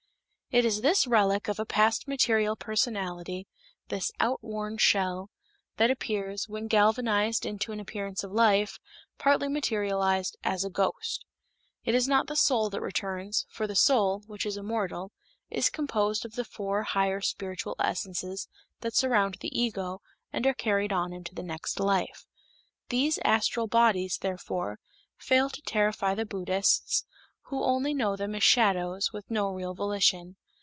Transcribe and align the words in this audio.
It 0.53 0.65
is 0.65 0.81
this 0.81 1.07
relic 1.07 1.47
of 1.47 1.59
a 1.59 1.65
past 1.65 2.09
material 2.09 2.57
personality, 2.57 3.47
this 3.87 4.11
outworn 4.19 4.77
shell, 4.79 5.29
that 5.77 5.89
appears, 5.89 6.49
when 6.49 6.67
galvanized 6.67 7.45
into 7.45 7.71
an 7.71 7.79
appearance 7.79 8.21
of 8.21 8.33
life, 8.33 8.77
partly 9.17 9.47
materialized, 9.47 10.35
as 10.43 10.65
a 10.65 10.69
ghost. 10.69 11.23
It 11.85 11.95
is 11.95 12.05
not 12.05 12.27
the 12.27 12.35
soul 12.35 12.69
that 12.71 12.81
returns, 12.81 13.45
for 13.47 13.65
the 13.65 13.77
soul, 13.77 14.23
which 14.27 14.45
is 14.45 14.57
immortal, 14.57 15.13
is 15.49 15.69
composed 15.69 16.25
of 16.25 16.33
the 16.35 16.43
four 16.43 16.83
higher 16.83 17.21
spiritual 17.21 17.77
essences 17.79 18.49
that 18.81 18.93
surround 18.93 19.37
the 19.39 19.57
ego, 19.57 20.01
and 20.33 20.45
are 20.45 20.53
carried 20.53 20.91
on 20.91 21.13
into 21.13 21.33
the 21.33 21.43
next 21.43 21.79
life. 21.79 22.25
These 22.89 23.19
astral 23.23 23.67
bodies, 23.67 24.17
therefore, 24.17 24.79
fail 25.15 25.49
to 25.49 25.61
terrify 25.61 26.13
the 26.13 26.25
Buddhists, 26.25 27.05
who 27.45 27.55
know 27.93 28.15
them 28.17 28.29
only 28.31 28.37
as 28.37 28.43
shadows, 28.43 29.13
with 29.13 29.29
no 29.31 29.49
real 29.53 29.73
volition. 29.73 30.35